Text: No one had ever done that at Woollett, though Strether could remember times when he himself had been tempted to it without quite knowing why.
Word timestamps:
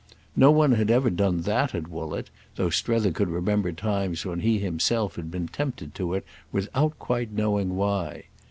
No 0.35 0.49
one 0.49 0.71
had 0.71 0.89
ever 0.89 1.11
done 1.11 1.41
that 1.41 1.75
at 1.75 1.87
Woollett, 1.87 2.31
though 2.55 2.71
Strether 2.71 3.11
could 3.11 3.27
remember 3.29 3.71
times 3.71 4.25
when 4.25 4.39
he 4.39 4.57
himself 4.57 5.15
had 5.15 5.29
been 5.29 5.47
tempted 5.47 5.93
to 5.93 6.15
it 6.15 6.25
without 6.51 6.97
quite 6.97 7.31
knowing 7.33 7.75
why. 7.75 8.23